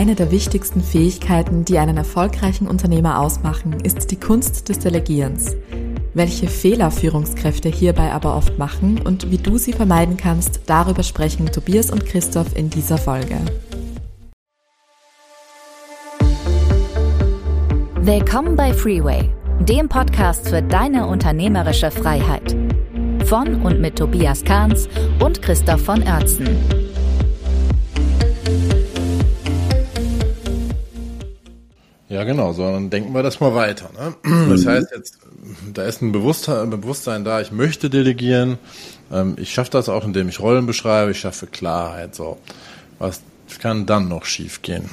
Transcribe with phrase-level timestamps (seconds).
[0.00, 5.56] Eine der wichtigsten Fähigkeiten, die einen erfolgreichen Unternehmer ausmachen, ist die Kunst des Delegierens.
[6.14, 11.52] Welche Fehler Führungskräfte hierbei aber oft machen und wie du sie vermeiden kannst, darüber sprechen
[11.52, 13.36] Tobias und Christoph in dieser Folge.
[17.96, 19.28] Willkommen bei Freeway,
[19.68, 22.56] dem Podcast für deine unternehmerische Freiheit.
[23.26, 24.88] Von und mit Tobias Kahns
[25.22, 26.89] und Christoph von Oertzen.
[32.10, 33.88] Ja, genau, so, dann denken wir das mal weiter.
[33.94, 34.48] Ne?
[34.50, 35.18] Das heißt jetzt,
[35.72, 38.58] da ist ein Bewusstsein, ein Bewusstsein da, ich möchte delegieren,
[39.12, 42.16] ähm, ich schaffe das auch, indem ich Rollen beschreibe, ich schaffe Klarheit.
[42.16, 42.38] So,
[42.98, 43.22] Was
[43.60, 44.90] kann dann noch schiefgehen?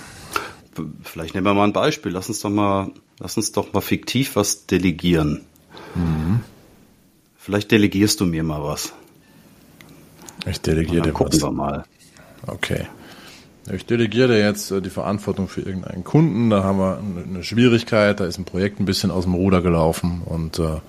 [1.04, 2.12] Vielleicht nehmen wir mal ein Beispiel.
[2.12, 5.42] Lass uns doch mal, lass uns doch mal fiktiv was delegieren.
[5.96, 6.42] Mhm.
[7.36, 8.94] Vielleicht delegierst du mir mal was.
[10.46, 11.18] Ich delegiere dir was.
[11.18, 11.84] Gucken wir mal.
[12.46, 12.86] Okay.
[13.74, 18.26] Ich delegiere jetzt äh, die Verantwortung für irgendeinen Kunden, da haben wir eine Schwierigkeit, da
[18.26, 20.80] ist ein Projekt ein bisschen aus dem Ruder gelaufen und äh,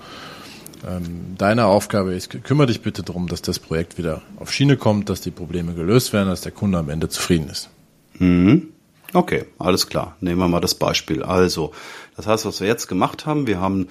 [0.87, 5.09] ähm, deine Aufgabe ist, kümmere dich bitte darum, dass das Projekt wieder auf Schiene kommt,
[5.09, 7.69] dass die Probleme gelöst werden, dass der Kunde am Ende zufrieden ist.
[8.17, 8.69] Mhm.
[9.13, 10.15] Okay, alles klar.
[10.21, 11.23] Nehmen wir mal das Beispiel.
[11.23, 11.71] Also,
[12.15, 13.87] das heißt, was wir jetzt gemacht haben, wir haben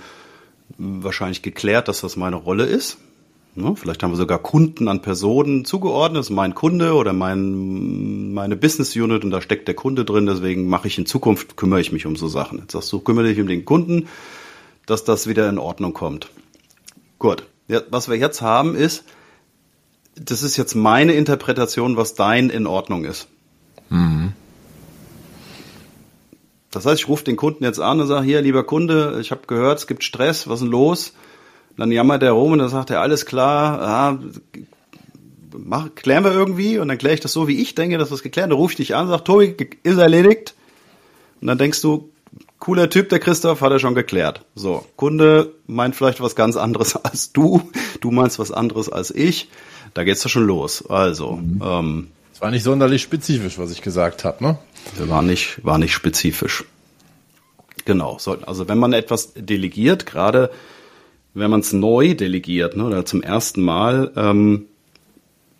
[0.76, 2.98] wahrscheinlich geklärt, dass das meine Rolle ist.
[3.58, 3.74] Ne?
[3.76, 8.56] Vielleicht haben wir sogar Kunden an Personen zugeordnet, das ist mein Kunde oder mein, meine
[8.56, 11.92] Business Unit und da steckt der Kunde drin, deswegen mache ich in Zukunft, kümmere ich
[11.92, 12.60] mich um so Sachen.
[12.60, 14.08] Jetzt sagst du, kümmere dich um den Kunden,
[14.86, 16.30] dass das wieder in Ordnung kommt.
[17.18, 17.44] Gut.
[17.66, 19.04] Ja, was wir jetzt haben ist,
[20.14, 23.28] das ist jetzt meine Interpretation, was dein in Ordnung ist.
[23.90, 24.32] Mhm.
[26.70, 29.42] Das heißt, ich rufe den Kunden jetzt an und sage, hier, lieber Kunde, ich habe
[29.46, 31.14] gehört, es gibt Stress, was ist denn los?
[31.78, 34.18] Dann jammert er rum und dann sagt er, alles klar, ah,
[35.56, 38.22] mach, klären wir irgendwie und dann kläre ich das so, wie ich denke, dass das
[38.22, 38.50] geklärt.
[38.50, 40.54] Dann rufe ich dich an, sag, Tobi, ist erledigt.
[41.40, 42.10] Und dann denkst du,
[42.58, 44.42] cooler Typ, der Christoph, hat er schon geklärt.
[44.54, 49.48] So, Kunde meint vielleicht was ganz anderes als du, du meinst was anderes als ich.
[49.94, 50.84] Da geht's ja schon los.
[50.88, 51.62] Also, mhm.
[51.64, 54.58] ähm, es war nicht sonderlich spezifisch, was ich gesagt habe, ne?
[54.96, 56.64] War nicht, war nicht spezifisch.
[57.84, 58.16] Genau.
[58.18, 60.50] So, also wenn man etwas delegiert, gerade
[61.38, 64.66] wenn man es neu delegiert ne, oder zum ersten Mal, ähm,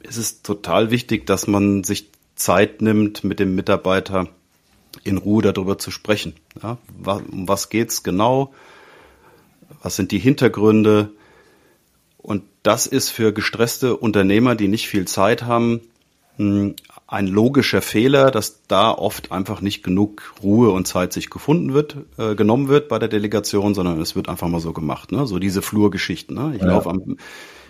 [0.01, 4.29] ist es total wichtig, dass man sich Zeit nimmt, mit dem Mitarbeiter
[5.05, 6.35] in Ruhe darüber zu sprechen.
[6.63, 8.53] Ja, um was geht's genau?
[9.83, 11.11] Was sind die Hintergründe?
[12.19, 15.81] Und das ist für gestresste Unternehmer, die nicht viel Zeit haben,
[16.37, 16.75] hm,
[17.11, 21.97] ein logischer Fehler, dass da oft einfach nicht genug Ruhe und Zeit sich gefunden wird,
[22.19, 25.27] äh, genommen wird bei der Delegation, sondern es wird einfach mal so gemacht, ne?
[25.27, 26.37] So diese Flurgeschichten.
[26.37, 26.53] Ne?
[26.57, 26.69] Ich ja.
[26.69, 27.17] laufe am,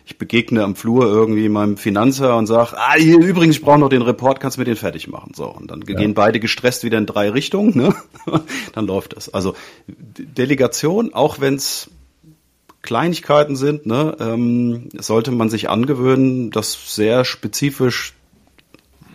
[0.04, 3.88] ich begegne am Flur irgendwie meinem Finanzer und sage, ah, hier, übrigens, ich brauche noch
[3.88, 5.32] den Report, kannst du mir den fertig machen.
[5.36, 5.94] So, und dann ja.
[5.94, 7.94] gehen beide gestresst wieder in drei Richtungen, ne?
[8.72, 9.32] dann läuft das.
[9.32, 9.54] Also
[9.86, 11.90] Delegation, auch wenn es
[12.82, 18.14] Kleinigkeiten sind, ne, ähm, sollte man sich angewöhnen, das sehr spezifisch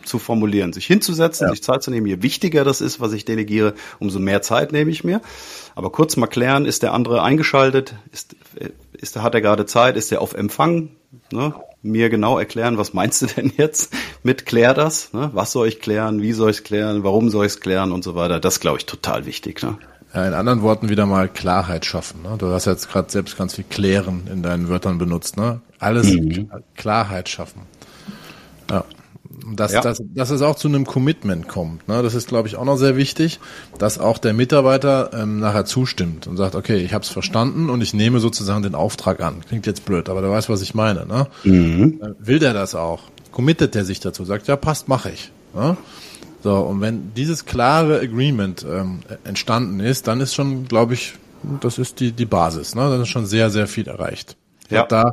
[0.05, 1.51] zu formulieren, sich hinzusetzen, ja.
[1.51, 2.07] sich Zeit zu nehmen.
[2.07, 5.21] Je wichtiger das ist, was ich delegiere, umso mehr Zeit nehme ich mir.
[5.75, 7.95] Aber kurz mal klären, ist der andere eingeschaltet?
[8.11, 8.35] Ist,
[8.93, 9.97] ist hat er gerade Zeit?
[9.97, 10.89] Ist er auf Empfang?
[11.31, 11.53] Ne?
[11.81, 13.93] Mir genau erklären, was meinst du denn jetzt
[14.23, 15.13] mit klär das?
[15.13, 15.29] Ne?
[15.33, 16.21] Was soll ich klären?
[16.21, 17.03] Wie soll ich es klären?
[17.03, 17.91] Warum soll ich es klären?
[17.91, 18.39] Und so weiter.
[18.39, 19.61] Das glaube ich total wichtig.
[19.63, 19.77] Ne?
[20.13, 22.21] Ja, in anderen Worten wieder mal Klarheit schaffen.
[22.21, 22.35] Ne?
[22.37, 25.37] Du hast jetzt gerade selbst ganz viel klären in deinen Wörtern benutzt.
[25.37, 25.61] Ne?
[25.79, 26.49] Alles mhm.
[26.75, 27.63] Klarheit schaffen.
[28.69, 28.85] Ja
[29.55, 29.81] dass, ja.
[29.81, 31.87] dass, dass es auch zu einem Commitment kommt.
[31.87, 32.01] Ne?
[32.03, 33.39] Das ist, glaube ich, auch noch sehr wichtig,
[33.77, 37.81] dass auch der Mitarbeiter ähm, nachher zustimmt und sagt, okay, ich habe es verstanden und
[37.81, 39.41] ich nehme sozusagen den Auftrag an.
[39.47, 41.05] Klingt jetzt blöd, aber der weiß, was ich meine.
[41.05, 41.27] Ne?
[41.43, 42.01] Mhm.
[42.01, 43.03] Äh, will der das auch?
[43.31, 44.23] Committet der sich dazu?
[44.25, 45.31] Sagt, ja, passt, mache ich.
[45.53, 45.77] Ne?
[46.43, 51.13] So, und wenn dieses klare Agreement ähm, entstanden ist, dann ist schon, glaube ich,
[51.61, 52.75] das ist die, die Basis.
[52.75, 52.89] Ne?
[52.89, 54.37] Dann ist schon sehr, sehr viel erreicht.
[54.69, 54.85] Ja.
[54.85, 55.11] Da,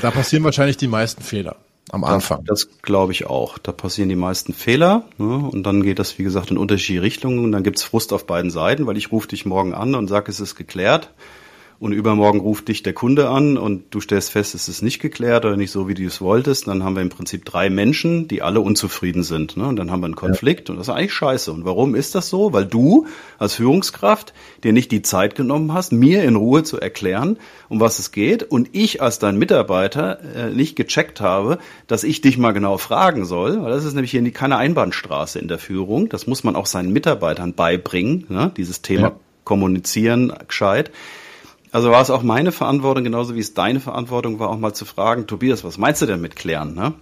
[0.00, 1.56] da passieren wahrscheinlich die meisten Fehler
[1.92, 2.44] am Anfang.
[2.44, 3.58] Das, das glaube ich auch.
[3.58, 5.36] Da passieren die meisten Fehler ne?
[5.36, 8.50] und dann geht das, wie gesagt, in unterschiedliche Richtungen und dann gibt's Frust auf beiden
[8.50, 11.10] Seiten, weil ich rufe dich morgen an und sage, es ist geklärt
[11.82, 15.44] und übermorgen ruft dich der Kunde an und du stellst fest, es ist nicht geklärt
[15.44, 18.40] oder nicht so, wie du es wolltest, dann haben wir im Prinzip drei Menschen, die
[18.40, 19.56] alle unzufrieden sind.
[19.56, 19.66] Ne?
[19.66, 20.72] Und dann haben wir einen Konflikt ja.
[20.72, 21.50] und das ist eigentlich scheiße.
[21.50, 22.52] Und warum ist das so?
[22.52, 24.32] Weil du als Führungskraft
[24.62, 27.36] dir nicht die Zeit genommen hast, mir in Ruhe zu erklären,
[27.68, 31.58] um was es geht und ich als dein Mitarbeiter äh, nicht gecheckt habe,
[31.88, 35.48] dass ich dich mal genau fragen soll, weil das ist nämlich hier keine Einbahnstraße in
[35.48, 36.08] der Führung.
[36.08, 38.52] Das muss man auch seinen Mitarbeitern beibringen, ne?
[38.56, 39.16] dieses Thema ja.
[39.42, 40.92] kommunizieren gescheit.
[41.72, 44.84] Also war es auch meine Verantwortung, genauso wie es deine Verantwortung war, auch mal zu
[44.84, 46.74] fragen, Tobias, was meinst du denn mit klären?
[46.74, 46.92] Ne?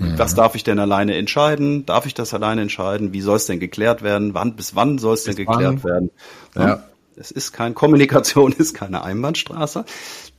[0.00, 0.18] Mhm.
[0.18, 1.84] Was darf ich denn alleine entscheiden?
[1.84, 3.12] Darf ich das alleine entscheiden?
[3.12, 4.32] Wie soll es denn geklärt werden?
[4.32, 5.84] Wann, bis wann soll es denn geklärt wann?
[5.84, 6.10] werden?
[6.56, 6.66] Ja.
[6.66, 6.82] ja.
[7.16, 9.84] Es ist kein Kommunikation, ist keine Einbahnstraße.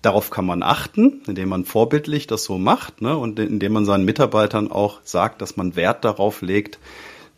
[0.02, 3.16] Darauf kann man achten, indem man vorbildlich das so macht, ne?
[3.16, 6.80] und indem man seinen Mitarbeitern auch sagt, dass man Wert darauf legt,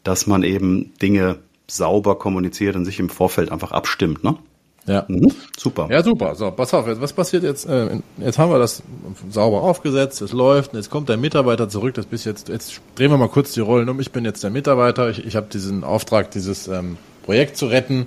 [0.03, 4.23] dass man eben Dinge sauber kommuniziert und sich im Vorfeld einfach abstimmt.
[4.23, 4.37] Ne?
[4.87, 5.03] Ja.
[5.07, 5.31] Mhm.
[5.57, 5.89] Super.
[5.91, 6.33] Ja, super.
[6.35, 7.67] So, pass auf, was passiert jetzt?
[7.67, 8.81] Äh, jetzt haben wir das
[9.29, 13.17] sauber aufgesetzt, es läuft, jetzt kommt der Mitarbeiter zurück, das bist jetzt, jetzt drehen wir
[13.17, 13.99] mal kurz die Rollen um.
[13.99, 18.05] Ich bin jetzt der Mitarbeiter, ich, ich habe diesen Auftrag, dieses ähm, Projekt zu retten.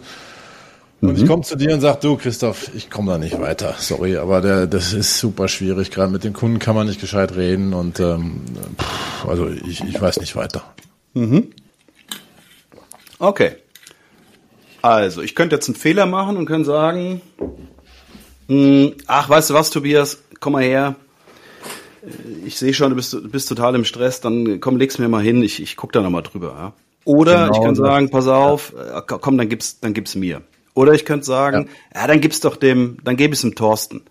[1.02, 1.16] Und mhm.
[1.16, 3.74] ich komme zu dir und sag, du Christoph, ich komme da nicht weiter.
[3.78, 5.90] Sorry, aber der, das ist super schwierig.
[5.90, 8.42] Gerade mit den Kunden kann man nicht gescheit reden und ähm,
[8.78, 10.62] pff, also ich, ich weiß nicht weiter.
[11.12, 11.48] Mhm.
[13.18, 13.56] Okay.
[14.82, 17.20] Also, ich könnte jetzt einen Fehler machen und könnte sagen,
[18.48, 20.96] mh, hm, ach, weißt du was, Tobias, komm mal her.
[22.46, 25.22] Ich sehe schon, du bist, du bist total im Stress, dann komm, leg's mir mal
[25.22, 26.54] hin, ich, ich guck da nochmal drüber.
[26.58, 26.72] Ja?
[27.04, 28.98] Oder genau, ich kann sagen, pass auf, ja.
[28.98, 30.42] Äh, komm, dann gib's, dann gib's mir.
[30.74, 33.54] Oder ich könnte sagen, ja, ja dann gib's doch dem, dann gebe ich es dem
[33.54, 34.02] Thorsten.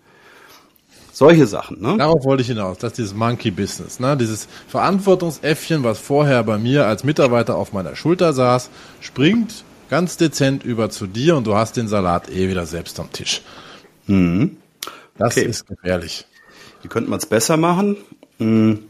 [1.12, 1.96] Solche Sachen, ne?
[1.98, 2.78] Darauf wollte ich hinaus.
[2.78, 4.16] Das ist dieses Monkey Business, ne?
[4.16, 8.70] Dieses Verantwortungsäffchen, was vorher bei mir als Mitarbeiter auf meiner Schulter saß,
[9.00, 13.12] springt ganz dezent über zu dir und du hast den Salat eh wieder selbst am
[13.12, 13.42] Tisch.
[14.06, 14.56] Mhm.
[15.18, 15.46] Das okay.
[15.46, 16.26] ist gefährlich.
[16.80, 17.98] Wie könnte man es besser machen?
[18.38, 18.84] Hm.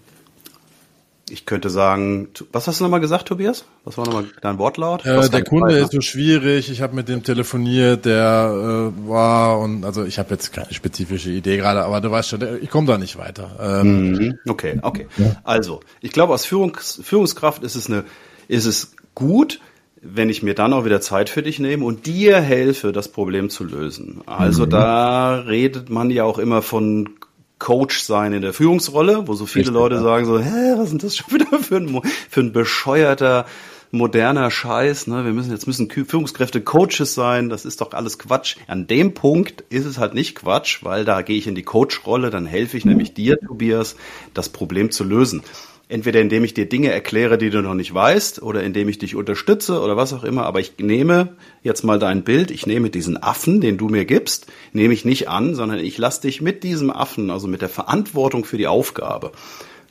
[1.28, 3.64] Ich könnte sagen, was hast du nochmal gesagt, Tobias?
[3.84, 5.06] Was war nochmal dein Wortlaut?
[5.06, 9.84] Äh, der Kunde ist so schwierig, ich habe mit dem telefoniert, der äh, war und
[9.84, 12.98] also ich habe jetzt keine spezifische Idee gerade, aber du weißt schon, ich komme da
[12.98, 13.80] nicht weiter.
[13.80, 14.38] Ähm, mhm.
[14.48, 15.06] okay, okay.
[15.44, 18.04] Also, ich glaube, als Führungs Führungskraft ist es eine,
[18.48, 19.60] ist es gut,
[20.02, 23.50] wenn ich mir dann auch wieder Zeit für dich nehme und dir helfe, das Problem
[23.50, 24.22] zu lösen.
[24.26, 24.70] Also mhm.
[24.70, 27.10] da redet man ja auch immer von
[27.58, 30.02] Coach sein in der Führungsrolle, wo so viele Richtig, Leute ja.
[30.02, 33.44] sagen so, hä, was ist das schon wieder für ein, für ein bescheuerter
[33.92, 35.24] moderner Scheiß, ne?
[35.24, 38.56] Wir müssen jetzt müssen Führungskräfte Coaches sein, das ist doch alles Quatsch.
[38.68, 42.30] An dem Punkt ist es halt nicht Quatsch, weil da gehe ich in die Coach-Rolle,
[42.30, 43.96] dann helfe ich nämlich dir, Tobias,
[44.32, 45.42] das Problem zu lösen.
[45.90, 49.16] Entweder indem ich dir Dinge erkläre, die du noch nicht weißt, oder indem ich dich
[49.16, 50.46] unterstütze oder was auch immer.
[50.46, 51.30] Aber ich nehme
[51.64, 55.28] jetzt mal dein Bild, ich nehme diesen Affen, den du mir gibst, nehme ich nicht
[55.28, 59.32] an, sondern ich lasse dich mit diesem Affen, also mit der Verantwortung für die Aufgabe,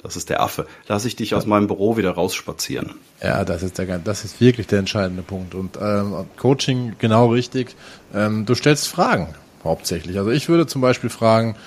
[0.01, 2.91] das ist der Affe, lasse ich dich aus meinem Büro wieder rausspazieren.
[3.21, 5.53] Ja, das ist der, das ist wirklich der entscheidende Punkt.
[5.53, 7.75] Und ähm, Coaching genau richtig.
[8.13, 9.35] Ähm, du stellst Fragen
[9.65, 10.17] hauptsächlich.
[10.17, 11.57] Also ich würde zum Beispiel fragen,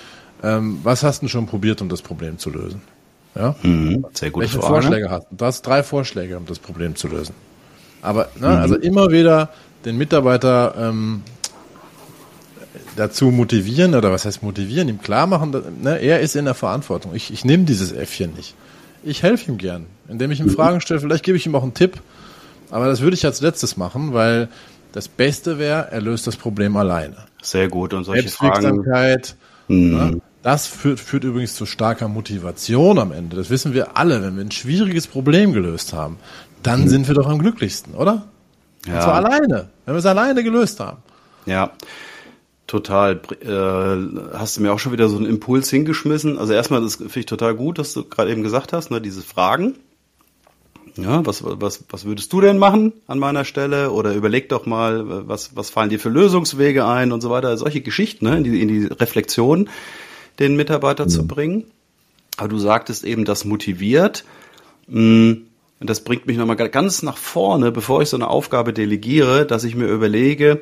[0.41, 2.81] ähm, was hast du schon probiert, um das Problem zu lösen?
[3.35, 3.55] Ja?
[3.63, 4.73] Mhm, sehr gute Welche Frage.
[4.73, 5.35] Vorschläge hast du?
[5.35, 7.33] Du hast drei Vorschläge, um das Problem zu lösen.
[8.01, 8.55] Aber ne, mhm.
[8.55, 9.49] also immer wieder
[9.85, 11.23] den Mitarbeiter ähm,
[12.95, 17.15] dazu motivieren, oder was heißt motivieren, ihm klar machen, ne, er ist in der Verantwortung.
[17.15, 18.55] Ich, ich nehme dieses Äffchen nicht.
[19.03, 20.51] Ich helfe ihm gern, indem ich ihm mhm.
[20.51, 20.99] Fragen stelle.
[20.99, 22.01] Vielleicht gebe ich ihm auch einen Tipp.
[22.69, 24.49] Aber das würde ich als letztes machen, weil
[24.93, 27.17] das Beste wäre, er löst das Problem alleine.
[27.41, 27.93] Sehr gut.
[27.93, 28.83] Und solche Fragen.
[29.67, 29.97] Mhm.
[29.97, 33.37] Ne, das führt, führt übrigens zu starker Motivation am Ende.
[33.37, 34.21] Das wissen wir alle.
[34.21, 36.17] Wenn wir ein schwieriges Problem gelöst haben,
[36.61, 36.87] dann mhm.
[36.89, 38.25] sind wir doch am glücklichsten, oder?
[38.85, 38.95] Ja.
[38.95, 40.97] Und zwar alleine, wenn wir es alleine gelöst haben.
[41.45, 41.71] Ja,
[42.67, 43.21] total.
[43.41, 46.37] Äh, hast du mir auch schon wieder so einen Impuls hingeschmissen?
[46.37, 49.21] Also erstmal, das finde ich total gut, dass du gerade eben gesagt hast, ne, diese
[49.21, 49.75] Fragen.
[50.95, 53.91] Ja, was, was, was würdest du denn machen an meiner Stelle?
[53.91, 57.57] Oder überleg doch mal, was, was fallen dir für Lösungswege ein und so weiter.
[57.57, 59.69] Solche Geschichten, ne, in die, in die Reflexion
[60.39, 61.09] den Mitarbeiter ja.
[61.09, 61.65] zu bringen.
[62.37, 64.23] Aber du sagtest eben, das motiviert.
[64.87, 65.33] Mm,
[65.79, 69.63] und das bringt mich nochmal ganz nach vorne, bevor ich so eine Aufgabe delegiere, dass
[69.63, 70.61] ich mir überlege,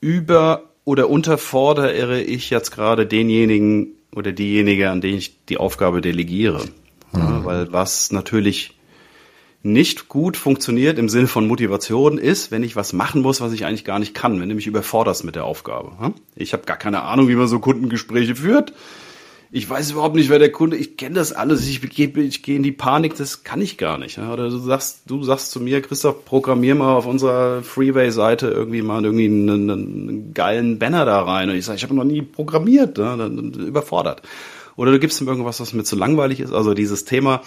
[0.00, 6.62] über oder unterfordere ich jetzt gerade denjenigen oder diejenige, an den ich die Aufgabe delegiere.
[7.14, 7.44] Ja, mhm.
[7.44, 8.76] weil was natürlich
[9.64, 13.64] nicht gut funktioniert im Sinne von Motivation ist, wenn ich was machen muss, was ich
[13.64, 15.92] eigentlich gar nicht kann, wenn du mich überforderst mit der Aufgabe.
[16.36, 18.74] Ich habe gar keine Ahnung, wie man so Kundengespräche führt.
[19.50, 22.56] Ich weiß überhaupt nicht, wer der Kunde, ich kenne das alles, ich gehe ich geh
[22.56, 24.18] in die Panik, das kann ich gar nicht.
[24.18, 29.02] Oder du sagst, du sagst zu mir, Christoph, programmier mal auf unserer Freeway-Seite irgendwie mal
[29.02, 31.48] irgendwie einen, einen, geilen Banner da rein.
[31.48, 34.22] Und ich sage, ich habe noch nie programmiert, dann überfordert.
[34.76, 36.52] Oder du gibst ihm irgendwas, was mir zu langweilig ist.
[36.52, 37.40] Also dieses Thema,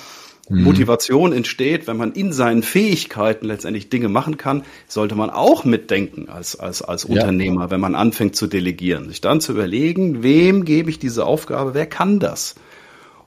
[0.49, 0.63] Mhm.
[0.63, 6.29] Motivation entsteht, wenn man in seinen Fähigkeiten letztendlich Dinge machen kann, sollte man auch mitdenken
[6.29, 7.71] als, als, als Unternehmer, ja.
[7.71, 9.09] wenn man anfängt zu delegieren.
[9.09, 12.55] Sich dann zu überlegen, wem gebe ich diese Aufgabe, wer kann das?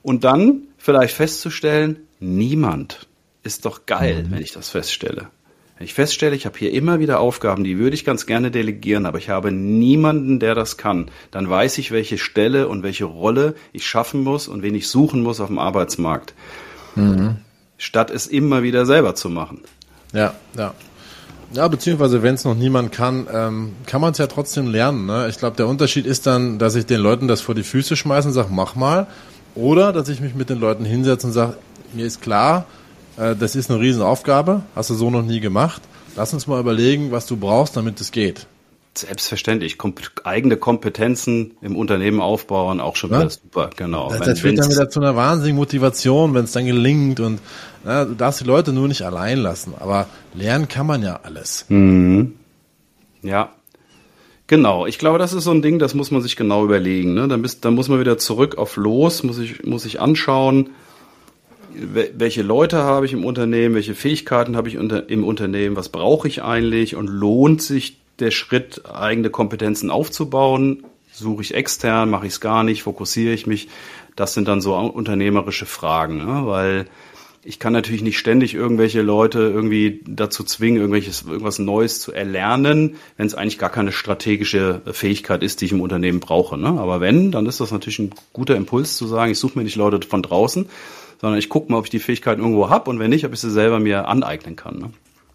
[0.01, 3.07] Und dann vielleicht festzustellen, niemand.
[3.43, 4.31] Ist doch geil, mhm.
[4.31, 5.27] wenn ich das feststelle.
[5.81, 9.07] Wenn ich feststelle, ich habe hier immer wieder Aufgaben, die würde ich ganz gerne delegieren,
[9.07, 13.55] aber ich habe niemanden, der das kann, dann weiß ich, welche Stelle und welche Rolle
[13.73, 16.35] ich schaffen muss und wen ich suchen muss auf dem Arbeitsmarkt.
[16.95, 17.37] Mhm.
[17.77, 19.61] Statt es immer wieder selber zu machen.
[20.13, 20.73] Ja, ja.
[21.53, 25.05] Ja, beziehungsweise wenn es noch niemand kann, ähm, kann man es ja trotzdem lernen.
[25.05, 25.27] Ne?
[25.29, 28.29] Ich glaube, der Unterschied ist dann, dass ich den Leuten das vor die Füße schmeiße
[28.29, 29.07] und sage, mach mal.
[29.53, 31.57] Oder dass ich mich mit den Leuten hinsetze und sage,
[31.93, 32.65] mir ist klar,
[33.17, 35.81] äh, das ist eine Riesenaufgabe, hast du so noch nie gemacht.
[36.15, 38.47] Lass uns mal überlegen, was du brauchst, damit es geht.
[38.93, 39.77] Selbstverständlich.
[39.77, 39.93] Kom
[40.25, 43.29] eigene Kompetenzen im Unternehmen aufbauen, auch schon wieder ja?
[43.29, 44.09] super, genau.
[44.09, 47.39] Das, das führt dann wieder zu einer wahnsinnigen Motivation, wenn es dann gelingt und
[47.85, 49.73] na, du darfst die Leute nur nicht allein lassen.
[49.79, 51.65] Aber lernen kann man ja alles.
[51.69, 52.33] Mhm.
[53.21, 53.53] Ja.
[54.47, 57.13] Genau, ich glaube, das ist so ein Ding, das muss man sich genau überlegen.
[57.13, 57.29] Ne?
[57.29, 60.71] Dann, bist, dann muss man wieder zurück auf los, muss ich, muss ich anschauen,
[61.73, 66.27] welche Leute habe ich im Unternehmen, welche Fähigkeiten habe ich unter, im Unternehmen, was brauche
[66.27, 70.83] ich eigentlich und lohnt sich der Schritt, eigene Kompetenzen aufzubauen?
[71.13, 73.69] Suche ich extern, mache ich es gar nicht, fokussiere ich mich?
[74.15, 76.45] Das sind dann so unternehmerische Fragen, ne?
[76.45, 76.85] weil
[77.43, 82.97] ich kann natürlich nicht ständig irgendwelche Leute irgendwie dazu zwingen, irgendwelches, irgendwas Neues zu erlernen,
[83.17, 86.57] wenn es eigentlich gar keine strategische Fähigkeit ist, die ich im Unternehmen brauche.
[86.57, 86.67] Ne?
[86.67, 89.75] Aber wenn, dann ist das natürlich ein guter Impuls zu sagen, ich suche mir nicht
[89.75, 90.67] Leute von draußen,
[91.19, 93.39] sondern ich gucke mal, ob ich die Fähigkeiten irgendwo habe und wenn nicht, ob ich
[93.39, 94.77] sie selber mir aneignen kann.
[94.77, 94.91] Ne?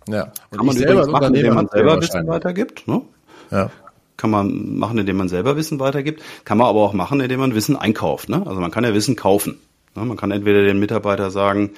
[0.08, 0.32] Ja.
[0.50, 2.88] Und kann man übrigens machen, indem man selber Wissen weitergibt.
[2.88, 3.02] Ne?
[3.50, 3.70] Ja.
[4.16, 6.22] Kann man machen, indem man selber Wissen weitergibt.
[6.44, 8.28] Kann man aber auch machen, indem man Wissen einkauft.
[8.28, 8.42] Ne?
[8.46, 9.60] Also man kann ja Wissen kaufen.
[9.94, 10.04] Ne?
[10.04, 11.72] Man kann entweder den Mitarbeiter sagen,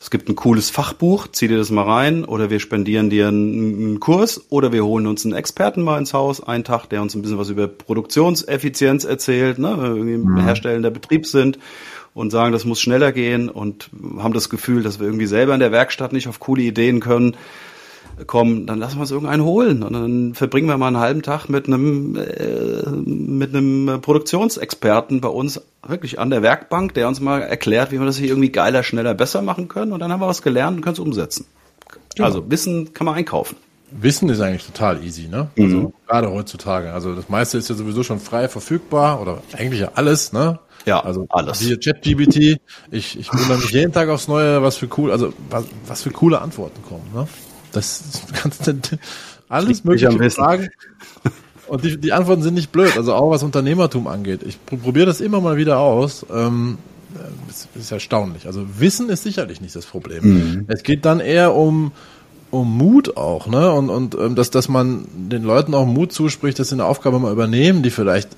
[0.00, 4.00] es gibt ein cooles Fachbuch, zieh dir das mal rein, oder wir spendieren dir einen,
[4.00, 7.22] Kurs, oder wir holen uns einen Experten mal ins Haus, einen Tag, der uns ein
[7.22, 10.40] bisschen was über Produktionseffizienz erzählt, ne, irgendwie mhm.
[10.40, 11.60] herstellender Betrieb sind
[12.14, 15.60] und sagen, das muss schneller gehen und haben das Gefühl, dass wir irgendwie selber in
[15.60, 17.36] der Werkstatt nicht auf coole Ideen können
[18.26, 21.48] kommen, dann lassen wir uns irgendeinen holen und dann verbringen wir mal einen halben Tag
[21.48, 27.40] mit einem äh, mit einem Produktionsexperten bei uns wirklich an der Werkbank, der uns mal
[27.40, 30.28] erklärt, wie wir das hier irgendwie geiler, schneller, besser machen können und dann haben wir
[30.28, 31.46] was gelernt und können es umsetzen.
[32.14, 32.26] Genau.
[32.26, 33.56] Also Wissen kann man einkaufen.
[34.00, 35.48] Wissen ist eigentlich total easy, ne?
[35.58, 35.92] Also mhm.
[36.06, 36.92] gerade heutzutage.
[36.92, 40.58] Also das meiste ist ja sowieso schon frei verfügbar oder eigentlich ja alles, ne?
[40.86, 41.60] Ja, also alles.
[41.60, 45.64] Hier ChatGBT, ich, ich wundere mich jeden Tag aufs Neue, was für cool, also was,
[45.86, 47.08] was für coole Antworten kommen.
[47.14, 47.28] Ne?
[47.72, 48.72] Das kannst du
[49.48, 50.70] alles mögliche Fragen.
[51.68, 54.42] Und die, die Antworten sind nicht blöd, also auch was Unternehmertum angeht.
[54.42, 56.26] Ich probiere das immer mal wieder aus.
[56.32, 56.78] Ähm,
[57.46, 58.46] das ist erstaunlich.
[58.46, 60.24] Also Wissen ist sicherlich nicht das Problem.
[60.24, 60.64] Mhm.
[60.68, 61.92] Es geht dann eher um
[62.52, 63.72] um Mut auch, ne?
[63.72, 67.18] Und und ähm, dass dass man den Leuten auch Mut zuspricht, dass sie eine Aufgabe
[67.18, 68.28] mal übernehmen, die vielleicht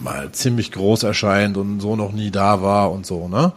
[0.00, 3.52] mal ziemlich groß erscheint und so noch nie da war und so, ne?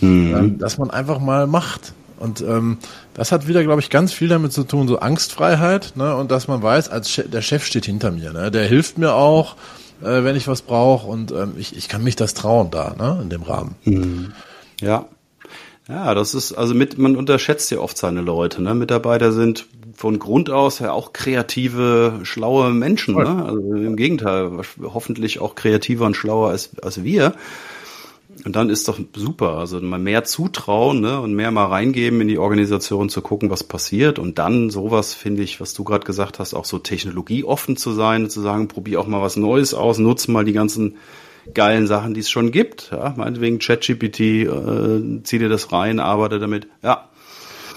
[0.00, 0.34] Mhm.
[0.34, 1.92] Ähm, dass man einfach mal macht.
[2.18, 2.78] Und ähm,
[3.14, 6.16] das hat wieder, glaube ich, ganz viel damit zu tun, so Angstfreiheit, ne?
[6.16, 8.50] Und dass man weiß, als che der Chef steht hinter mir, ne?
[8.50, 9.56] Der hilft mir auch,
[10.02, 13.20] äh, wenn ich was brauche und ähm, ich, ich kann mich das trauen da, ne?
[13.22, 13.74] In dem Rahmen.
[13.84, 14.32] Mhm.
[14.80, 15.04] Ja.
[15.88, 18.74] Ja, das ist, also mit, man unterschätzt ja oft seine Leute, ne?
[18.74, 19.66] Mitarbeiter sind
[19.98, 23.16] von Grund aus ja auch kreative, schlaue Menschen.
[23.16, 23.44] Ne?
[23.44, 27.34] Also im Gegenteil, hoffentlich auch kreativer und schlauer als, als wir.
[28.44, 29.54] Und dann ist doch super.
[29.54, 31.20] Also mal mehr zutrauen ne?
[31.20, 34.20] und mehr mal reingeben in die Organisation zu gucken, was passiert.
[34.20, 38.30] Und dann sowas, finde ich, was du gerade gesagt hast, auch so technologieoffen zu sein,
[38.30, 40.96] zu sagen, probier auch mal was Neues aus, nutze mal die ganzen
[41.54, 42.90] geilen Sachen, die es schon gibt.
[42.90, 46.66] Ja, meinetwegen ChatGPT, äh, zieh dir das rein, arbeite damit.
[46.82, 47.08] Ja,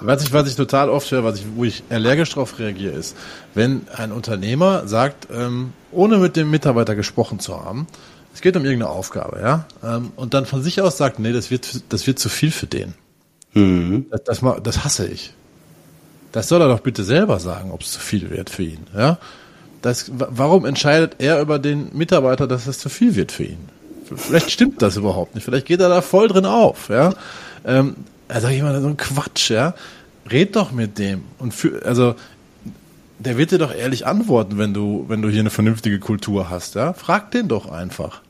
[0.01, 3.15] was ich, was ich total oft höre, was ich, wo ich allergisch darauf reagiere, ist,
[3.53, 7.85] wenn ein Unternehmer sagt, ähm, ohne mit dem Mitarbeiter gesprochen zu haben,
[8.33, 11.51] es geht um irgendeine Aufgabe, ja, ähm, und dann von sich aus sagt, nee, das
[11.51, 12.95] wird, das wird zu viel für den.
[13.53, 14.07] Mhm.
[14.09, 15.33] Das, das, das hasse ich.
[16.31, 19.19] Das soll er doch bitte selber sagen, ob es zu viel wird für ihn, ja.
[19.81, 23.69] Das, warum entscheidet er über den Mitarbeiter, dass es zu viel wird für ihn?
[24.15, 25.43] Vielleicht stimmt das überhaupt nicht.
[25.43, 27.13] Vielleicht geht er da voll drin auf, ja.
[27.65, 27.95] Ähm,
[28.29, 29.73] sag ich mal, so ein Quatsch, ja.
[30.29, 31.23] Red doch mit dem.
[31.39, 32.15] Und für, also,
[33.19, 36.75] der wird dir doch ehrlich antworten, wenn du, wenn du hier eine vernünftige Kultur hast,
[36.75, 36.93] ja.
[36.93, 38.21] Frag den doch einfach.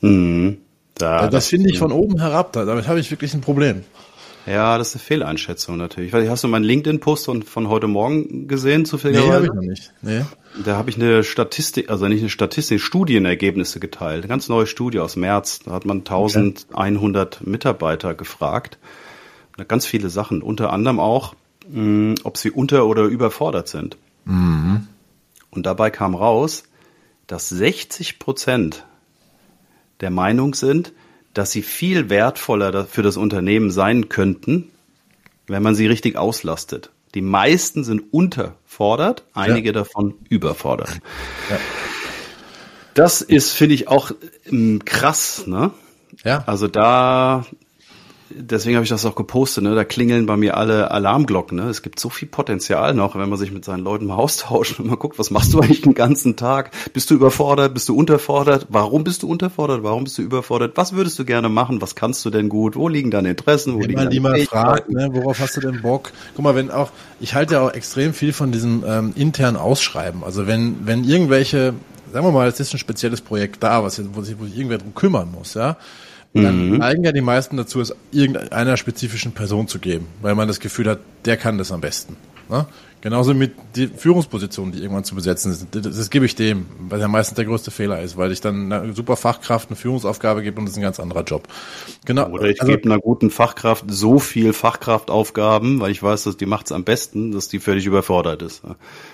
[0.00, 0.58] Mhm.
[0.94, 3.84] Da, das, das finde ich von oben herab, da, damit habe ich wirklich ein Problem.
[4.46, 6.12] Ja, das ist eine Fehleinschätzung natürlich.
[6.12, 9.28] Hast du meinen LinkedIn-Post von heute Morgen gesehen, zufälligerweise?
[9.28, 9.92] Nee, habe ich noch nicht.
[10.02, 10.24] Nee.
[10.64, 14.24] Da habe ich eine Statistik, also nicht eine Statistik, Studienergebnisse geteilt.
[14.24, 15.60] Eine ganz neue Studie aus März.
[15.64, 17.50] Da hat man 1100 okay.
[17.50, 18.78] Mitarbeiter gefragt
[19.64, 21.34] ganz viele Sachen, unter anderem auch,
[21.68, 23.96] mh, hm, ob sie unter- oder überfordert sind.
[24.24, 24.86] Mhm.
[25.50, 26.64] Und dabei kam raus,
[27.26, 28.84] dass 60 Prozent
[30.00, 30.92] der Meinung sind,
[31.34, 34.70] dass sie viel wertvoller für das Unternehmen sein könnten,
[35.46, 36.90] wenn man sie richtig auslastet.
[37.14, 39.72] Die meisten sind unterfordert, einige ja.
[39.72, 41.00] davon überfordert.
[41.50, 41.58] Ja.
[42.94, 44.12] Das ist, finde ich, auch
[44.46, 45.72] ähm, krass, ne?
[46.24, 46.44] Ja.
[46.46, 47.46] Also da
[48.30, 49.74] deswegen habe ich das auch gepostet, ne?
[49.74, 51.56] Da klingeln bei mir alle Alarmglocken.
[51.58, 51.64] Ne?
[51.64, 54.86] Es gibt so viel Potenzial noch, wenn man sich mit seinen Leuten mal austauscht und
[54.86, 56.70] mal guckt, was machst du eigentlich den ganzen Tag?
[56.92, 57.74] Bist du überfordert?
[57.74, 58.66] Bist du unterfordert?
[58.68, 59.82] Warum bist du unterfordert?
[59.82, 60.76] Warum bist du überfordert?
[60.76, 61.80] Was würdest du gerne machen?
[61.80, 62.76] Was kannst du denn gut?
[62.76, 63.74] Wo liegen deine Interessen?
[63.74, 66.12] Wo wenn liegen man die mal fragt, ne, worauf hast du denn Bock?
[66.34, 70.24] Guck mal, wenn auch, ich halte ja auch extrem viel von diesem ähm, internen Ausschreiben.
[70.24, 71.74] Also wenn, wenn irgendwelche,
[72.12, 74.78] sagen wir mal, es ist ein spezielles Projekt da, was, wo sich, wo sich irgendwer
[74.78, 75.76] drum kümmern muss, ja
[76.32, 76.78] dann mhm.
[76.78, 80.88] neigen ja die meisten dazu, es irgendeiner spezifischen Person zu geben, weil man das Gefühl
[80.88, 82.16] hat, der kann das am besten.
[82.50, 82.66] Ne?
[83.02, 85.74] Genauso mit die Führungspositionen, die irgendwann zu besetzen sind.
[85.74, 88.70] Das, das gebe ich dem, weil der meistens der größte Fehler ist, weil ich dann
[88.70, 91.48] einer super Fachkraft eine Führungsaufgabe gebe und das ist ein ganz anderer Job.
[92.04, 92.28] Genau.
[92.28, 96.44] Oder ich also, gebe einer guten Fachkraft so viel Fachkraftaufgaben, weil ich weiß, dass die
[96.44, 98.62] macht's am besten, dass die völlig überfordert ist.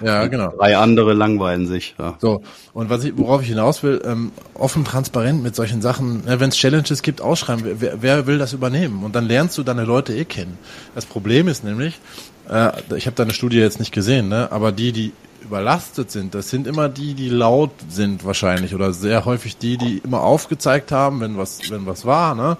[0.00, 0.52] Ja, und genau.
[0.56, 1.94] Drei andere langweilen sich.
[1.96, 2.16] Ja.
[2.20, 2.42] So.
[2.72, 6.48] Und was ich, worauf ich hinaus will, ähm, offen, transparent mit solchen Sachen, ja, wenn
[6.48, 9.04] es Challenges gibt, ausschreiben, wer, wer will das übernehmen?
[9.04, 10.58] Und dann lernst du deine Leute eh kennen.
[10.96, 12.00] Das Problem ist nämlich,
[12.48, 14.50] äh, ich habe deine Studie jetzt nicht gesehen, ne?
[14.52, 15.12] aber die, die
[15.42, 19.98] überlastet sind, das sind immer die, die laut sind wahrscheinlich oder sehr häufig die, die
[19.98, 22.56] immer aufgezeigt haben, wenn was, wenn was war, ne?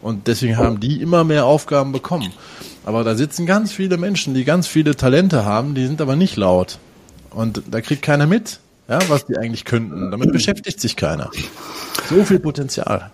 [0.00, 2.32] Und deswegen haben die immer mehr Aufgaben bekommen.
[2.84, 6.36] Aber da sitzen ganz viele Menschen, die ganz viele Talente haben, die sind aber nicht
[6.36, 6.78] laut.
[7.30, 10.12] Und da kriegt keiner mit, ja, was die eigentlich könnten.
[10.12, 11.30] Damit beschäftigt sich keiner.
[12.08, 13.10] So viel Potenzial.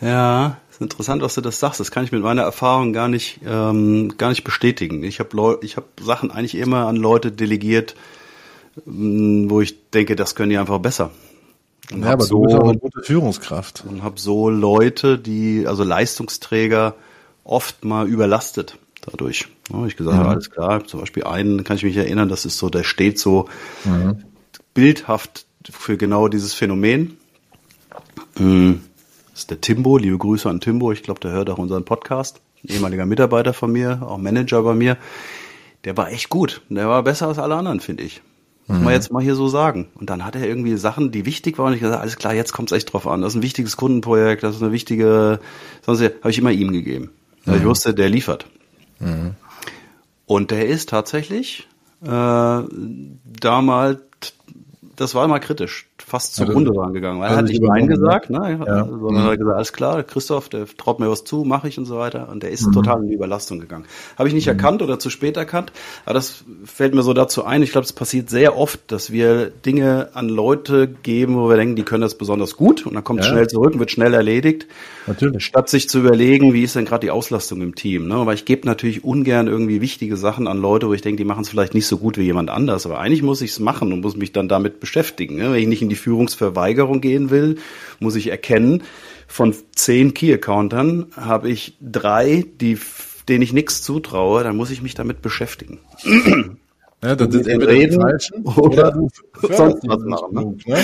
[0.00, 1.80] Ja, ist interessant, was du das sagst.
[1.80, 5.04] Das kann ich mit meiner Erfahrung gar nicht, ähm, gar nicht bestätigen.
[5.04, 7.94] Ich habe ich hab Sachen eigentlich immer an Leute delegiert,
[8.86, 11.10] ähm, wo ich denke, das können die einfach besser.
[11.92, 13.84] Und ja, aber so, du bist auch eine gute Führungskraft.
[13.88, 16.94] Und habe so Leute, die, also Leistungsträger,
[17.44, 19.46] oft mal überlastet dadurch.
[19.70, 20.28] Ja, ich gesagt, mhm.
[20.28, 23.48] alles klar, zum Beispiel einen kann ich mich erinnern, das ist so, der steht so
[23.84, 24.24] mhm.
[24.72, 27.18] bildhaft für genau dieses Phänomen.
[28.38, 28.80] Mhm
[29.34, 29.98] das ist der Timbo.
[29.98, 30.92] Liebe Grüße an Timbo.
[30.92, 32.40] Ich glaube, der hört auch unseren Podcast.
[32.62, 34.96] Ein ehemaliger Mitarbeiter von mir, auch Manager bei mir.
[35.82, 36.62] Der war echt gut.
[36.68, 38.22] Der war besser als alle anderen, finde ich.
[38.68, 38.84] Muss mhm.
[38.84, 39.88] man jetzt mal hier so sagen.
[39.96, 41.66] Und dann hat er irgendwie Sachen, die wichtig waren.
[41.66, 43.22] Und ich gesagt, alles klar, jetzt kommt es echt drauf an.
[43.22, 45.40] Das ist ein wichtiges Kundenprojekt, das ist eine wichtige,
[45.82, 47.10] sonst habe ich immer ihm gegeben.
[47.44, 47.54] Mhm.
[47.56, 48.46] Ich wusste, der liefert.
[49.00, 49.34] Mhm.
[50.26, 51.66] Und der ist tatsächlich
[52.02, 52.62] äh,
[53.40, 53.98] damals,
[54.94, 57.20] das war mal kritisch fast zum Runde rangegangen.
[57.20, 58.58] Weil er hat nicht Nein gesagt, ne?
[58.66, 58.84] Ja.
[58.84, 59.28] sondern mhm.
[59.28, 62.28] hat gesagt, alles klar, Christoph, der traut mir was zu, mache ich und so weiter.
[62.28, 62.72] Und der ist mhm.
[62.72, 63.84] total in die Überlastung gegangen.
[64.18, 64.52] Habe ich nicht mhm.
[64.52, 65.72] erkannt oder zu spät erkannt,
[66.04, 67.62] aber das fällt mir so dazu ein.
[67.62, 71.76] Ich glaube, es passiert sehr oft, dass wir Dinge an Leute geben, wo wir denken,
[71.76, 73.32] die können das besonders gut und dann kommt es ja.
[73.32, 74.66] schnell zurück und wird schnell erledigt.
[75.06, 75.44] Natürlich.
[75.44, 78.08] Statt sich zu überlegen, wie ist denn gerade die Auslastung im Team.
[78.08, 78.14] Ne?
[78.14, 81.42] Aber ich gebe natürlich ungern irgendwie wichtige Sachen an Leute, wo ich denke, die machen
[81.42, 82.86] es vielleicht nicht so gut wie jemand anders.
[82.86, 85.36] Aber eigentlich muss ich es machen und muss mich dann damit beschäftigen.
[85.36, 85.52] Ne?
[85.52, 87.56] Wenn ich nicht in die Führungsverweigerung gehen will,
[88.00, 88.82] muss ich erkennen,
[89.26, 92.78] von zehn Key-Accountern habe ich drei, die,
[93.28, 95.80] denen ich nichts zutraue, dann muss ich mich damit beschäftigen.
[97.04, 99.08] Ja, das ist entweder reden, falschen oder, du
[99.42, 100.58] sonst was machen.
[100.64, 100.76] Ne?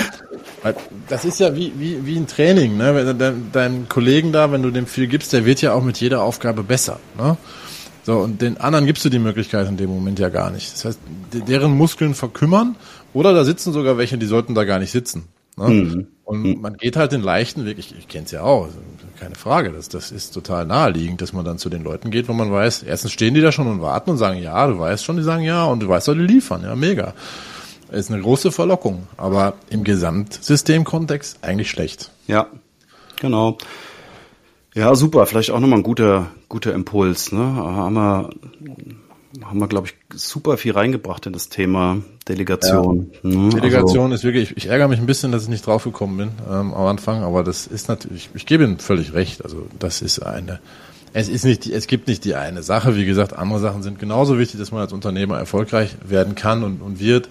[0.63, 0.75] ne?
[1.09, 2.77] Das ist ja wie, wie, wie ein Training.
[2.77, 2.93] Ne?
[2.93, 6.21] Wenn dein, Kollegen da, wenn du dem viel gibst, der wird ja auch mit jeder
[6.21, 6.99] Aufgabe besser.
[7.17, 7.37] Ne?
[8.03, 10.73] So, und den anderen gibst du die Möglichkeit in dem Moment ja gar nicht.
[10.73, 10.99] Das heißt,
[11.47, 12.75] deren Muskeln verkümmern
[13.13, 15.25] oder da sitzen sogar welche, die sollten da gar nicht sitzen.
[15.57, 15.69] Ne?
[15.69, 16.07] Mhm.
[16.23, 16.61] Und mhm.
[16.61, 18.69] man geht halt den leichten Weg, ich, ich kenne es ja auch,
[19.19, 22.33] keine Frage, das, das ist total naheliegend, dass man dann zu den Leuten geht, wo
[22.33, 25.17] man weiß, erstens stehen die da schon und warten und sagen, ja, du weißt schon,
[25.17, 27.13] die sagen ja und du weißt, soll die liefern, ja, mega.
[27.91, 32.09] Ist eine große Verlockung, aber im Gesamtsystemkontext eigentlich schlecht.
[32.27, 32.47] Ja,
[33.19, 33.57] genau.
[34.73, 35.25] Ja, super.
[35.25, 37.31] Vielleicht auch nochmal ein guter, guter Impuls.
[37.31, 37.39] Ne?
[37.39, 38.29] Haben wir,
[39.43, 43.09] haben wir, glaube ich, super viel reingebracht in das Thema Delegation.
[43.23, 43.29] Ja.
[43.29, 43.49] Ne?
[43.49, 46.73] Delegation also, ist wirklich, ich ärgere mich ein bisschen, dass ich nicht draufgekommen bin ähm,
[46.73, 49.43] am Anfang, aber das ist natürlich, ich gebe Ihnen völlig recht.
[49.43, 50.59] Also das ist eine,
[51.13, 52.97] es ist nicht, es gibt nicht die eine Sache.
[52.97, 56.81] Wie gesagt, andere Sachen sind genauso wichtig, dass man als Unternehmer erfolgreich werden kann und,
[56.81, 57.29] und wird.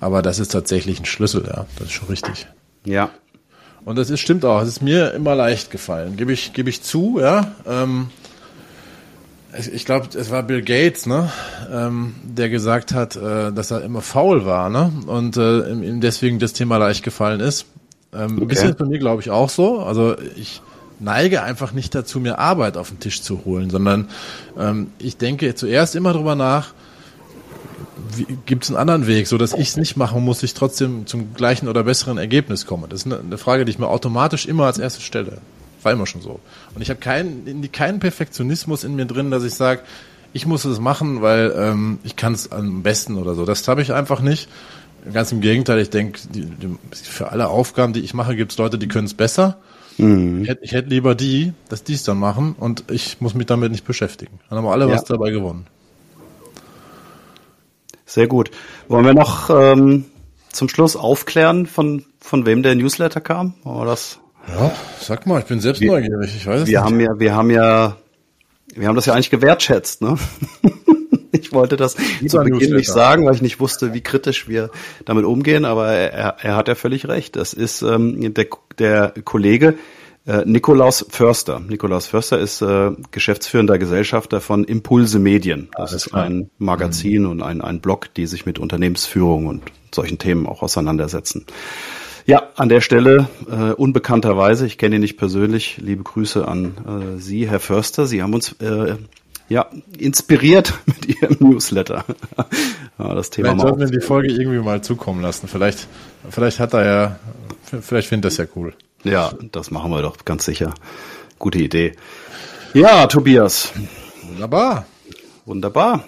[0.00, 1.66] Aber das ist tatsächlich ein Schlüssel, ja.
[1.76, 2.46] Das ist schon richtig.
[2.86, 3.10] Ja,
[3.84, 4.62] und das ist, stimmt auch.
[4.62, 6.16] Es ist mir immer leicht gefallen.
[6.16, 7.52] Gebe ich, gebe ich zu, ja.
[7.66, 8.08] Ähm,
[9.56, 11.30] ich glaube, es war Bill Gates, ne,
[11.72, 16.38] ähm, der gesagt hat, äh, dass er immer faul war, ne, und äh, ihm deswegen
[16.38, 17.66] das Thema leicht gefallen ist.
[18.12, 18.42] Ähm, okay.
[18.42, 19.80] Ein bisschen bei mir, glaube ich, auch so.
[19.80, 20.60] Also ich
[21.00, 24.08] neige einfach nicht dazu, mir Arbeit auf den Tisch zu holen, sondern
[24.58, 26.72] ähm, ich denke zuerst immer drüber nach,
[28.46, 31.34] gibt es einen anderen Weg, so dass ich es nicht machen muss, ich trotzdem zum
[31.34, 32.86] gleichen oder besseren Ergebnis komme?
[32.88, 35.38] Das ist eine, eine Frage, die ich mir automatisch immer als erste stelle.
[35.84, 36.40] War immer schon so.
[36.74, 39.82] Und ich habe keinen, keinen Perfektionismus in mir drin, dass ich sage,
[40.32, 43.44] ich muss es machen, weil ähm, ich kann es am besten oder so.
[43.44, 44.48] Das habe ich einfach nicht.
[45.12, 46.18] Ganz im Gegenteil, ich denke,
[46.90, 49.58] für alle Aufgaben, die ich mache, gibt es Leute, die können es besser.
[49.98, 50.42] Mhm.
[50.42, 53.46] Ich, hätte, ich hätte lieber die, dass die es dann machen und ich muss mich
[53.46, 54.40] damit nicht beschäftigen.
[54.48, 54.94] Dann haben wir alle ja.
[54.94, 55.66] was dabei gewonnen.
[58.06, 58.50] Sehr gut.
[58.88, 60.06] Wollen wir noch ähm,
[60.50, 63.54] zum Schluss aufklären, von, von wem der Newsletter kam?
[63.64, 64.20] Oder das?
[64.48, 66.34] Ja, sag mal, ich bin selbst wir, neugierig.
[66.36, 66.86] Ich weiß es wir nicht.
[66.86, 67.96] Haben ja, wir haben ja,
[68.74, 70.16] wir haben das ja eigentlich gewertschätzt, ne?
[71.32, 74.70] ich wollte das zu Beginn nicht sagen, weil ich nicht wusste, wie kritisch wir
[75.04, 77.36] damit umgehen, aber er, er hat ja völlig recht.
[77.36, 78.46] Das ist ähm, der,
[78.78, 79.74] der Kollege,
[80.26, 81.60] äh, Nikolaus Förster.
[81.60, 85.68] Nikolaus Förster ist äh, geschäftsführender Gesellschafter von Impulse Medien.
[85.76, 86.24] Das ist klar.
[86.24, 87.30] ein Magazin mhm.
[87.30, 89.62] und ein, ein Blog, die sich mit Unternehmensführung und
[89.94, 91.44] solchen Themen auch auseinandersetzen.
[92.26, 97.20] Ja, an der Stelle äh, unbekannterweise, ich kenne ihn nicht persönlich, liebe Grüße an äh,
[97.20, 98.06] Sie, Herr Förster.
[98.06, 98.96] Sie haben uns äh,
[99.50, 99.66] ja
[99.98, 102.04] inspiriert mit Ihrem Newsletter.
[102.98, 105.48] ja, das Thema vielleicht sollten wir die Folge irgendwie mal zukommen lassen.
[105.48, 105.86] Vielleicht,
[106.30, 107.18] vielleicht hat er ja,
[107.80, 108.72] vielleicht findet das ja cool.
[109.02, 110.72] Ja, das machen wir doch ganz sicher.
[111.38, 111.92] Gute Idee.
[112.72, 113.72] Ja, Tobias.
[114.22, 114.86] Wunderbar.
[115.44, 116.04] Wunderbar.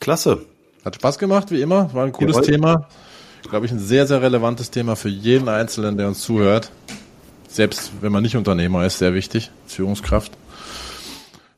[0.00, 0.46] Klasse.
[0.86, 1.92] Hat Spaß gemacht, wie immer.
[1.92, 2.48] War ein cooles Jawohl.
[2.48, 2.88] Thema.
[3.48, 6.70] Glaube ich, ein sehr, sehr relevantes Thema für jeden Einzelnen, der uns zuhört.
[7.48, 9.50] Selbst wenn man nicht Unternehmer ist, sehr wichtig.
[9.66, 10.32] Führungskraft.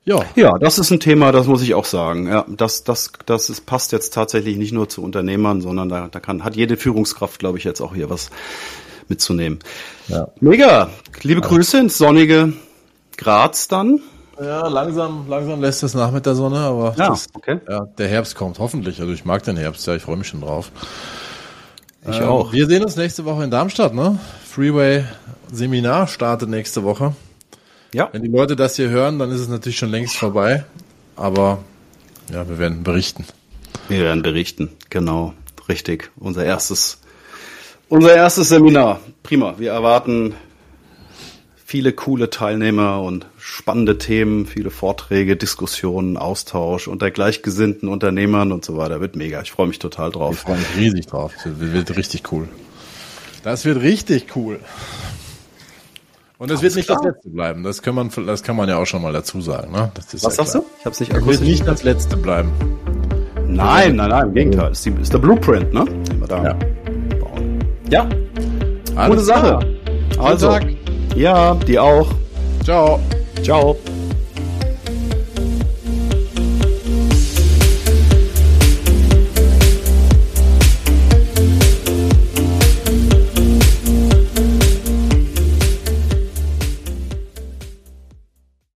[0.04, 0.24] Ja.
[0.34, 2.26] Ja, das ist ein Thema, das muss ich auch sagen.
[2.26, 6.18] Ja, das, das, das ist, passt jetzt tatsächlich nicht nur zu Unternehmern, sondern da, da
[6.18, 8.30] kann, hat jede Führungskraft, glaube ich, jetzt auch hier was
[9.08, 9.60] mitzunehmen.
[10.08, 10.28] Ja.
[10.40, 10.90] Mega.
[11.22, 11.46] Liebe ja.
[11.46, 12.52] Grüße ins sonnige
[13.16, 14.00] Graz dann.
[14.40, 17.60] Ja, langsam, langsam lässt es nach mit der Sonne, aber ja, das, okay.
[17.68, 19.00] ja, der Herbst kommt hoffentlich.
[19.00, 20.72] Also ich mag den Herbst, ja, ich freue mich schon drauf.
[22.08, 22.52] Ich ähm, auch.
[22.52, 24.18] Wir sehen uns nächste Woche in Darmstadt, ne?
[24.44, 25.04] Freeway
[25.52, 27.14] Seminar startet nächste Woche.
[27.94, 28.08] Ja.
[28.12, 30.64] Wenn die Leute das hier hören, dann ist es natürlich schon längst vorbei.
[31.16, 31.58] Aber
[32.32, 33.24] ja, wir werden berichten.
[33.88, 35.34] Wir werden berichten, genau.
[35.68, 36.10] Richtig.
[36.16, 36.98] Unser erstes
[37.92, 39.00] unser erstes Seminar.
[39.22, 39.54] Prima.
[39.58, 40.34] Wir erwarten
[41.72, 48.76] viele coole Teilnehmer und spannende Themen, viele Vorträge, Diskussionen, Austausch unter gleichgesinnten Unternehmern und so
[48.76, 49.00] weiter.
[49.00, 49.40] Wird mega.
[49.40, 50.34] Ich freue mich total drauf.
[50.34, 51.32] Ich freue mich riesig drauf.
[51.42, 52.46] Das wird richtig cool.
[53.42, 54.60] Das wird richtig cool.
[56.36, 56.98] Und es wird nicht klar.
[57.02, 57.62] das letzte bleiben.
[57.62, 59.72] Das kann man, das kann man ja auch schon mal dazu sagen.
[59.72, 59.90] Ne?
[59.94, 60.64] Was ja sagst klar.
[60.64, 60.70] du?
[60.78, 61.14] Ich habe es nicht.
[61.14, 62.52] Es wird nicht das letzte bleiben.
[63.48, 64.28] Nein, nein, nein.
[64.28, 64.72] Im Gegenteil.
[64.72, 65.86] Es ist, ist der Blueprint, ne?
[65.86, 66.58] Den wir da ja.
[67.88, 68.08] Ja.
[68.94, 69.78] Alles Gute Sache.
[70.18, 70.58] Also.
[71.14, 72.06] Ja, die auch.
[72.64, 73.00] Ciao.
[73.42, 73.76] Ciao.